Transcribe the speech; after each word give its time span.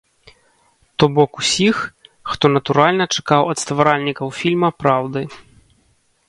То 1.01 1.09
бок 1.17 1.31
усіх, 1.43 1.75
хто, 2.29 2.45
натуральна, 2.55 3.03
чакаў 3.19 3.43
ад 3.55 3.63
стваральнікаў 3.65 4.27
фільма 4.39 4.69
праўды. 4.81 5.21